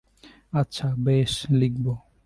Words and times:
আচ্ছা, 0.53 0.87
বেশ, 0.97 1.45
লিখব। 1.51 1.85